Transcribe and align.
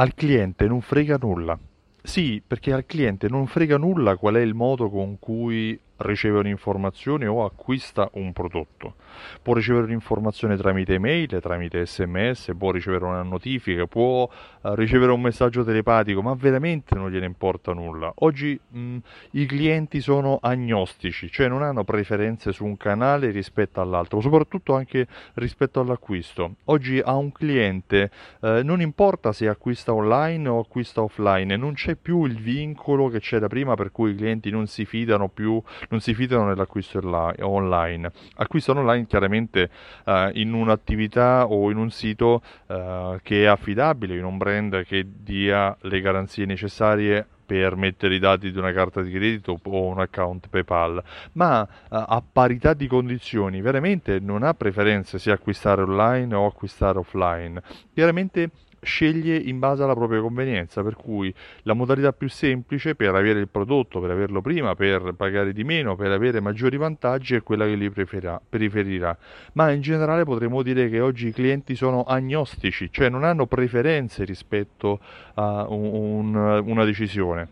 Al 0.00 0.14
cliente 0.14 0.68
non 0.68 0.80
frega 0.80 1.18
nulla. 1.20 1.58
Sì, 2.00 2.40
perché 2.46 2.72
al 2.72 2.86
cliente 2.86 3.28
non 3.28 3.48
frega 3.48 3.76
nulla 3.76 4.16
qual 4.16 4.36
è 4.36 4.40
il 4.40 4.54
modo 4.54 4.88
con 4.88 5.18
cui 5.18 5.76
riceve 5.98 6.38
un'informazione 6.38 7.26
o 7.26 7.44
acquista 7.44 8.08
un 8.14 8.32
prodotto. 8.32 8.94
Può 9.42 9.54
ricevere 9.54 9.84
un'informazione 9.86 10.56
tramite 10.56 10.94
email, 10.94 11.38
tramite 11.40 11.84
sms, 11.86 12.52
può 12.56 12.70
ricevere 12.70 13.04
una 13.04 13.22
notifica, 13.22 13.86
può 13.86 14.22
uh, 14.24 14.74
ricevere 14.74 15.12
un 15.12 15.20
messaggio 15.20 15.64
telepatico, 15.64 16.22
ma 16.22 16.34
veramente 16.34 16.94
non 16.94 17.10
gliene 17.10 17.26
importa 17.26 17.72
nulla. 17.72 18.12
Oggi 18.16 18.58
mh, 18.68 18.96
i 19.32 19.46
clienti 19.46 20.00
sono 20.00 20.38
agnostici, 20.40 21.30
cioè 21.30 21.48
non 21.48 21.62
hanno 21.62 21.84
preferenze 21.84 22.52
su 22.52 22.64
un 22.64 22.76
canale 22.76 23.30
rispetto 23.30 23.80
all'altro, 23.80 24.20
soprattutto 24.20 24.74
anche 24.74 25.06
rispetto 25.34 25.80
all'acquisto. 25.80 26.56
Oggi 26.64 27.00
a 27.00 27.14
un 27.16 27.32
cliente 27.32 28.10
eh, 28.40 28.62
non 28.62 28.80
importa 28.80 29.32
se 29.32 29.48
acquista 29.48 29.92
online 29.92 30.48
o 30.48 30.60
acquista 30.60 31.02
offline, 31.02 31.56
non 31.56 31.74
c'è 31.74 31.96
più 31.96 32.24
il 32.24 32.38
vincolo 32.38 33.08
che 33.08 33.20
c'era 33.20 33.48
prima 33.48 33.74
per 33.74 33.90
cui 33.90 34.12
i 34.12 34.14
clienti 34.14 34.50
non 34.50 34.66
si 34.66 34.84
fidano 34.84 35.28
più 35.28 35.60
non 35.88 36.00
si 36.00 36.14
fidano 36.14 36.46
nell'acquisto 36.46 37.00
online. 37.02 38.10
Acquistano 38.36 38.80
online 38.80 39.06
chiaramente 39.06 39.70
uh, 40.04 40.30
in 40.32 40.52
un'attività 40.52 41.46
o 41.46 41.70
in 41.70 41.76
un 41.76 41.90
sito 41.90 42.42
uh, 42.66 43.18
che 43.22 43.42
è 43.42 43.46
affidabile, 43.46 44.16
in 44.16 44.24
un 44.24 44.36
brand 44.36 44.84
che 44.84 45.06
dia 45.06 45.76
le 45.82 46.00
garanzie 46.00 46.46
necessarie 46.46 47.26
per 47.48 47.76
mettere 47.76 48.14
i 48.14 48.18
dati 48.18 48.52
di 48.52 48.58
una 48.58 48.72
carta 48.72 49.00
di 49.00 49.10
credito 49.10 49.58
o 49.62 49.86
un 49.86 50.00
account 50.00 50.48
PayPal, 50.50 51.02
ma 51.32 51.62
uh, 51.62 51.66
a 51.88 52.22
parità 52.30 52.74
di 52.74 52.86
condizioni 52.86 53.62
veramente 53.62 54.18
non 54.20 54.42
ha 54.42 54.52
preferenze 54.52 55.18
se 55.18 55.30
acquistare 55.30 55.80
online 55.80 56.34
o 56.34 56.44
acquistare 56.44 56.98
offline. 56.98 57.62
Chiaramente 57.94 58.50
sceglie 58.80 59.36
in 59.36 59.58
base 59.58 59.82
alla 59.82 59.94
propria 59.94 60.20
convenienza, 60.20 60.82
per 60.82 60.94
cui 60.94 61.32
la 61.62 61.74
modalità 61.74 62.12
più 62.12 62.28
semplice 62.28 62.94
per 62.94 63.14
avere 63.14 63.40
il 63.40 63.48
prodotto, 63.48 64.00
per 64.00 64.10
averlo 64.10 64.40
prima, 64.40 64.74
per 64.74 65.14
pagare 65.16 65.52
di 65.52 65.64
meno, 65.64 65.96
per 65.96 66.10
avere 66.10 66.40
maggiori 66.40 66.76
vantaggi 66.76 67.34
è 67.34 67.42
quella 67.42 67.64
che 67.64 67.74
li 67.74 67.90
preferirà, 67.90 68.40
preferirà. 68.48 69.16
Ma 69.52 69.70
in 69.70 69.80
generale 69.80 70.24
potremmo 70.24 70.62
dire 70.62 70.88
che 70.88 71.00
oggi 71.00 71.28
i 71.28 71.32
clienti 71.32 71.74
sono 71.74 72.04
agnostici, 72.04 72.88
cioè 72.90 73.08
non 73.08 73.24
hanno 73.24 73.46
preferenze 73.46 74.24
rispetto 74.24 75.00
a 75.34 75.66
un, 75.68 76.34
una 76.34 76.84
decisione. 76.84 77.48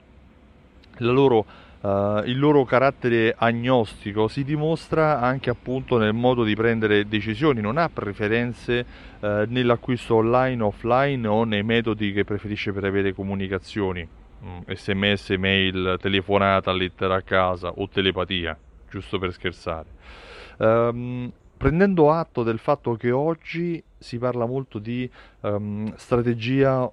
La 0.99 1.13
loro 1.13 1.45
Uh, 1.87 2.21
il 2.25 2.37
loro 2.37 2.65
carattere 2.65 3.33
agnostico 3.39 4.27
si 4.27 4.43
dimostra 4.43 5.21
anche 5.21 5.51
appunto 5.51 5.99
nel 5.99 6.15
modo 6.15 6.43
di 6.43 6.57
prendere 6.57 7.07
decisioni, 7.07 7.61
non 7.61 7.79
ha 7.79 7.89
preferenze 7.89 8.85
uh, 9.21 9.45
nell'acquisto 9.47 10.17
online, 10.17 10.65
offline 10.65 11.25
o 11.29 11.45
nei 11.45 11.63
metodi 11.63 12.13
che 12.13 12.25
preferisce 12.25 12.73
per 12.73 12.83
avere 12.83 13.15
comunicazioni, 13.15 14.05
mm, 14.45 14.59
sms, 14.67 15.31
mail, 15.39 15.97
telefonata, 16.01 16.73
lettera 16.73 17.15
a 17.15 17.23
casa 17.23 17.69
o 17.69 17.89
telepatia, 17.89 18.59
giusto 18.91 19.21
per 19.21 19.33
scherzare. 19.33 19.87
Um, 20.57 21.31
prendendo 21.57 22.11
atto 22.11 22.43
del 22.43 22.59
fatto 22.59 22.97
che 22.97 23.13
oggi 23.13 23.81
si 23.97 24.19
parla 24.19 24.45
molto 24.45 24.81
di 24.81 25.09
um, 25.43 25.95
strategia 25.95 26.91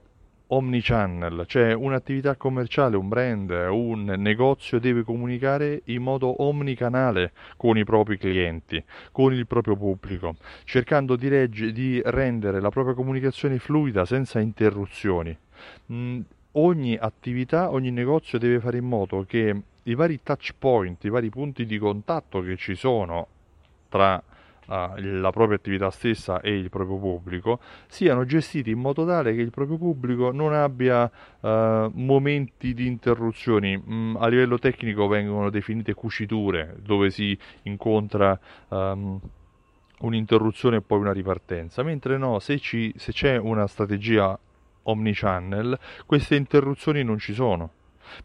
omnichannel, 0.47 1.45
cioè 1.47 1.73
un'attività 1.73 2.35
commerciale, 2.35 2.97
un 2.97 3.07
brand, 3.07 3.49
un 3.49 4.03
negozio 4.17 4.79
deve 4.79 5.03
comunicare 5.03 5.81
in 5.85 6.03
modo 6.03 6.43
omnicanale 6.43 7.31
con 7.57 7.77
i 7.77 7.83
propri 7.83 8.17
clienti, 8.17 8.83
con 9.11 9.33
il 9.33 9.47
proprio 9.47 9.75
pubblico, 9.75 10.35
cercando 10.63 11.15
di, 11.15 11.27
regge, 11.27 11.71
di 11.71 12.01
rendere 12.05 12.59
la 12.59 12.69
propria 12.69 12.93
comunicazione 12.93 13.57
fluida 13.57 14.05
senza 14.05 14.39
interruzioni. 14.39 15.35
Mm, 15.91 16.21
ogni 16.53 16.95
attività, 16.97 17.71
ogni 17.71 17.91
negozio 17.91 18.37
deve 18.37 18.59
fare 18.59 18.77
in 18.77 18.85
modo 18.85 19.25
che 19.27 19.61
i 19.83 19.95
vari 19.95 20.21
touch 20.21 20.53
point, 20.57 21.03
i 21.03 21.09
vari 21.09 21.29
punti 21.29 21.65
di 21.65 21.77
contatto 21.77 22.41
che 22.41 22.55
ci 22.57 22.75
sono 22.75 23.27
tra 23.89 24.21
la 24.65 25.31
propria 25.31 25.57
attività 25.57 25.89
stessa 25.89 26.41
e 26.41 26.55
il 26.57 26.69
proprio 26.69 26.97
pubblico 26.97 27.59
siano 27.87 28.25
gestiti 28.25 28.71
in 28.71 28.79
modo 28.79 29.05
tale 29.05 29.35
che 29.35 29.41
il 29.41 29.51
proprio 29.51 29.77
pubblico 29.77 30.31
non 30.31 30.53
abbia 30.53 31.09
uh, 31.39 31.91
momenti 31.93 32.73
di 32.73 32.87
interruzioni. 32.87 33.77
Mm, 33.77 34.15
a 34.17 34.27
livello 34.27 34.57
tecnico 34.57 35.07
vengono 35.07 35.49
definite 35.49 35.93
cuciture 35.93 36.77
dove 36.81 37.09
si 37.09 37.37
incontra 37.63 38.39
um, 38.69 39.19
un'interruzione 39.99 40.77
e 40.77 40.81
poi 40.81 40.99
una 40.99 41.13
ripartenza, 41.13 41.83
mentre 41.83 42.17
no, 42.17 42.39
se, 42.39 42.59
ci, 42.59 42.93
se 42.97 43.11
c'è 43.11 43.37
una 43.37 43.67
strategia 43.67 44.37
omnichannel, 44.83 45.79
queste 46.05 46.35
interruzioni 46.35 47.03
non 47.03 47.17
ci 47.17 47.33
sono. 47.33 47.69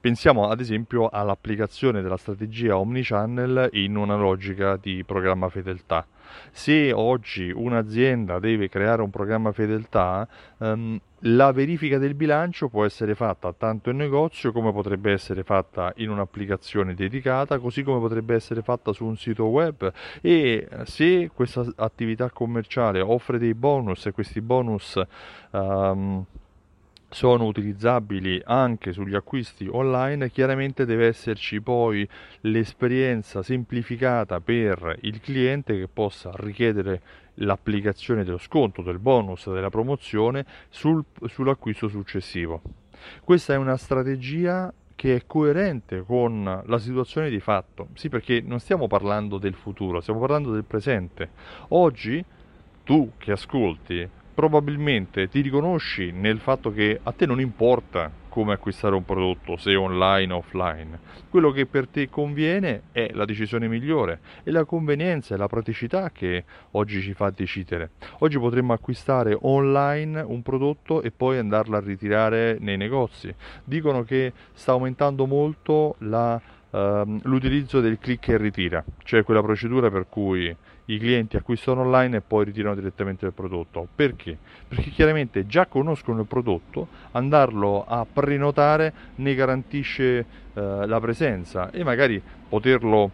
Pensiamo 0.01 0.49
ad 0.49 0.61
esempio 0.61 1.09
all'applicazione 1.09 2.03
della 2.03 2.17
strategia 2.17 2.79
omnichannel 2.79 3.71
in 3.73 3.97
una 3.97 4.17
logica 4.17 4.77
di 4.77 5.03
programma 5.05 5.49
fedeltà. 5.49 6.07
Se 6.51 6.93
oggi 6.93 7.51
un'azienda 7.51 8.39
deve 8.39 8.69
creare 8.69 9.03
un 9.03 9.11
programma 9.11 9.53
fedeltà, 9.53 10.29
ehm, 10.59 11.01
la 11.23 11.51
verifica 11.53 11.99
del 11.99 12.15
bilancio 12.15 12.69
può 12.69 12.85
essere 12.85 13.15
fatta 13.15 13.53
tanto 13.53 13.91
in 13.91 13.97
negozio 13.97 14.53
come 14.53 14.73
potrebbe 14.73 15.11
essere 15.11 15.43
fatta 15.43 15.93
in 15.97 16.11
un'applicazione 16.11 16.95
dedicata, 16.95 17.59
così 17.59 17.83
come 17.83 17.99
potrebbe 17.99 18.35
essere 18.35 18.63
fatta 18.63 18.93
su 18.93 19.05
un 19.05 19.17
sito 19.17 19.47
web 19.47 19.93
e 20.21 20.69
se 20.85 21.31
questa 21.35 21.67
attività 21.77 22.31
commerciale 22.31 23.01
offre 23.01 23.39
dei 23.39 23.55
bonus 23.55 24.07
e 24.07 24.13
questi 24.13 24.41
bonus 24.41 25.01
ehm, 25.51 26.25
sono 27.11 27.47
utilizzabili 27.47 28.41
anche 28.45 28.93
sugli 28.93 29.15
acquisti 29.15 29.67
online, 29.71 30.31
chiaramente 30.31 30.85
deve 30.85 31.07
esserci 31.07 31.61
poi 31.61 32.07
l'esperienza 32.43 33.43
semplificata 33.43 34.41
per 34.41 34.99
il 35.03 35.21
cliente 35.21 35.79
che 35.79 35.89
possa 35.89 36.31
richiedere 36.35 37.01
l'applicazione 37.35 38.25
dello 38.25 38.39
sconto, 38.39 38.83
del 38.83 38.99
bonus, 38.99 39.51
della 39.51 39.71
promozione 39.71 40.45
sul, 40.69 41.03
sull'acquisto 41.25 41.89
successivo. 41.89 42.61
Questa 43.25 43.55
è 43.55 43.57
una 43.57 43.77
strategia 43.77 44.73
che 44.95 45.15
è 45.15 45.27
coerente 45.27 46.03
con 46.05 46.63
la 46.67 46.79
situazione 46.79 47.31
di 47.31 47.39
fatto. 47.39 47.89
Sì, 47.95 48.09
perché 48.09 48.43
non 48.45 48.59
stiamo 48.59 48.89
parlando 48.89 49.39
del 49.39 49.55
futuro, 49.55 50.01
stiamo 50.01 50.19
parlando 50.19 50.51
del 50.51 50.65
presente. 50.65 51.31
Oggi 51.69 52.23
tu 52.83 53.13
che 53.17 53.31
ascolti 53.31 54.09
probabilmente 54.39 55.29
ti 55.29 55.41
riconosci 55.41 56.13
nel 56.13 56.39
fatto 56.39 56.71
che 56.71 57.01
a 57.03 57.11
te 57.11 57.27
non 57.27 57.41
importa 57.41 58.09
come 58.29 58.53
acquistare 58.53 58.95
un 58.95 59.05
prodotto, 59.05 59.57
se 59.57 59.75
online 59.75 60.33
o 60.33 60.37
offline. 60.37 61.01
Quello 61.29 61.51
che 61.51 61.67
per 61.67 61.89
te 61.89 62.09
conviene 62.09 62.83
è 62.93 63.11
la 63.15 63.25
decisione 63.25 63.67
migliore 63.67 64.21
e 64.45 64.53
la 64.53 64.65
convenienza 64.65 65.35
e 65.35 65.39
la 65.39 65.49
praticità 65.49 66.13
che 66.13 66.45
oggi 66.73 67.01
ci 67.01 67.15
fa 67.15 67.31
decidere. 67.31 67.91
Oggi 68.21 68.39
potremmo 68.39 68.73
acquistare 68.73 69.37
online 69.41 70.21
un 70.21 70.41
prodotto 70.43 71.03
e 71.03 71.11
poi 71.11 71.39
andarlo 71.39 71.77
a 71.77 71.81
ritirare 71.81 72.59
nei 72.61 72.77
negozi. 72.77 73.35
Dicono 73.65 74.05
che 74.05 74.33
sta 74.53 74.71
aumentando 74.71 75.27
molto 75.27 75.97
la 75.99 76.41
uh, 76.71 77.19
l'utilizzo 77.23 77.81
del 77.81 77.99
click 77.99 78.29
e 78.29 78.37
ritira, 78.37 78.85
cioè 79.05 79.23
quella 79.23 79.43
procedura 79.43 79.91
per 79.91 80.07
cui 80.09 80.55
i 80.87 80.99
clienti 80.99 81.37
acquistano 81.37 81.83
online 81.83 82.17
e 82.17 82.21
poi 82.21 82.47
ritirano 82.47 82.75
direttamente 82.75 83.27
il 83.27 83.33
prodotto. 83.33 83.87
Perché? 83.95 84.37
Perché 84.67 84.91
chiaramente 84.91 85.47
già 85.47 85.67
conoscono 85.67 86.21
il 86.21 86.27
prodotto, 86.27 86.89
andarlo 87.13 87.85
a 87.87 88.07
prenotare 88.11 88.93
ne 89.17 89.35
garantisce 89.35 90.25
uh, 90.55 90.87
la 90.87 90.99
presenza 91.01 91.71
e 91.71 91.85
magari 91.85 92.21
poterlo 92.49 93.11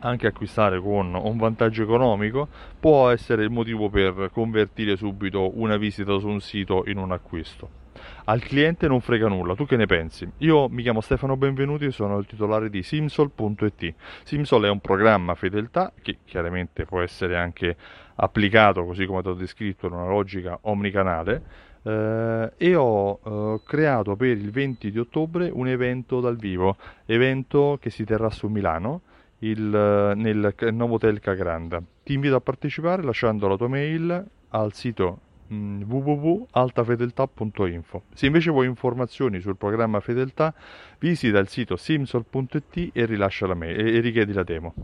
anche 0.00 0.26
acquistare 0.26 0.80
con 0.80 1.14
un 1.14 1.36
vantaggio 1.36 1.82
economico 1.82 2.48
può 2.78 3.08
essere 3.10 3.42
il 3.42 3.50
motivo 3.50 3.88
per 3.88 4.30
convertire 4.32 4.96
subito 4.96 5.58
una 5.58 5.76
visita 5.76 6.18
su 6.18 6.28
un 6.28 6.40
sito 6.40 6.84
in 6.86 6.98
un 6.98 7.12
acquisto. 7.12 7.85
Al 8.24 8.40
cliente 8.40 8.88
non 8.88 9.00
frega 9.00 9.28
nulla, 9.28 9.54
tu 9.54 9.66
che 9.66 9.76
ne 9.76 9.86
pensi? 9.86 10.28
Io 10.38 10.68
mi 10.68 10.82
chiamo 10.82 11.00
Stefano 11.00 11.36
Benvenuti 11.36 11.84
e 11.86 11.90
sono 11.90 12.18
il 12.18 12.26
titolare 12.26 12.70
di 12.70 12.82
Simsol.it. 12.82 13.94
Simsol 14.24 14.64
è 14.64 14.68
un 14.68 14.80
programma 14.80 15.34
fedeltà 15.34 15.92
che 16.00 16.18
chiaramente 16.24 16.84
può 16.84 17.00
essere 17.00 17.36
anche 17.36 17.76
applicato, 18.16 18.84
così 18.84 19.06
come 19.06 19.22
ti 19.22 19.28
ho 19.28 19.34
descritto, 19.34 19.86
in 19.86 19.92
una 19.92 20.06
logica 20.06 20.58
omnicanale. 20.62 21.64
Eh, 21.82 22.52
e 22.56 22.74
ho 22.74 23.20
eh, 23.24 23.60
creato 23.64 24.16
per 24.16 24.28
il 24.28 24.50
20 24.50 24.90
di 24.90 24.98
ottobre 24.98 25.48
un 25.52 25.68
evento 25.68 26.20
dal 26.20 26.36
vivo, 26.36 26.76
evento 27.04 27.78
che 27.80 27.90
si 27.90 28.04
terrà 28.04 28.30
su 28.30 28.48
Milano 28.48 29.02
il, 29.40 30.12
nel 30.16 30.54
Novotel 30.72 31.20
Cagranda. 31.20 31.82
Ti 32.02 32.12
invito 32.12 32.36
a 32.36 32.40
partecipare 32.40 33.02
lasciando 33.02 33.46
la 33.48 33.56
tua 33.56 33.68
mail 33.68 34.26
al 34.50 34.72
sito 34.72 35.20
www.altafedeltà.info. 35.48 38.02
Se 38.12 38.26
invece 38.26 38.50
vuoi 38.50 38.66
informazioni 38.66 39.40
sul 39.40 39.56
programma 39.56 40.00
Fedeltà, 40.00 40.52
visita 40.98 41.38
il 41.38 41.48
sito 41.48 41.76
simsol.it 41.76 42.90
e 42.92 43.04
rilascia 43.04 43.46
la 43.46 43.54
mail 43.54 43.78
e 43.78 44.00
richiedi 44.00 44.32
la 44.32 44.42
demo. 44.42 44.74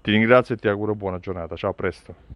Ti 0.00 0.10
ringrazio 0.10 0.54
e 0.54 0.58
ti 0.58 0.68
auguro 0.68 0.94
buona 0.94 1.18
giornata. 1.18 1.56
Ciao, 1.56 1.70
a 1.70 1.74
presto. 1.74 2.14